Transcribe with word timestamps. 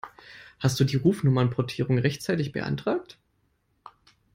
Hast 0.57 0.79
du 0.79 0.83
die 0.83 0.95
Rufnummernportierung 0.95 1.99
rechtzeitig 1.99 2.51
beantragt? 2.51 3.19